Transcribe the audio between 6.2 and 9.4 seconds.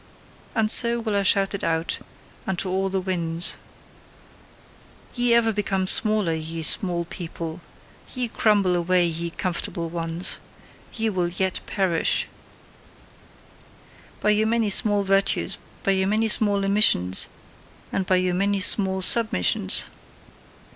ye small people! Ye crumble away, ye